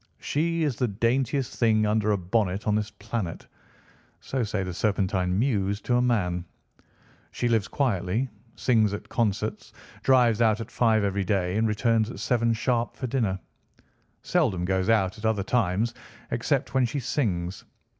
She 0.19 0.63
is 0.63 0.77
the 0.77 0.87
daintiest 0.87 1.55
thing 1.59 1.85
under 1.85 2.11
a 2.11 2.17
bonnet 2.17 2.65
on 2.65 2.73
this 2.73 2.89
planet. 2.89 3.45
So 4.19 4.41
say 4.43 4.63
the 4.63 4.73
Serpentine 4.73 5.37
mews, 5.37 5.79
to 5.81 5.95
a 5.97 6.01
man. 6.01 6.43
She 7.29 7.47
lives 7.47 7.67
quietly, 7.67 8.27
sings 8.55 8.93
at 8.95 9.07
concerts, 9.09 9.71
drives 10.01 10.41
out 10.41 10.59
at 10.59 10.71
five 10.71 11.03
every 11.03 11.23
day, 11.23 11.55
and 11.57 11.67
returns 11.67 12.09
at 12.09 12.17
seven 12.17 12.51
sharp 12.53 12.95
for 12.95 13.05
dinner. 13.05 13.39
Seldom 14.23 14.65
goes 14.65 14.89
out 14.89 15.19
at 15.19 15.25
other 15.27 15.43
times, 15.43 15.93
except 16.31 16.73
when 16.73 16.85
she 16.85 16.99
sings. 16.99 17.63